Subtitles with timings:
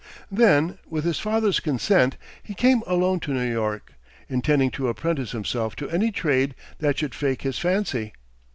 [0.31, 3.93] Then, with his father's consent, he came alone to New York,
[4.27, 8.13] intending to apprentice himself to any trade that should fake his fancy.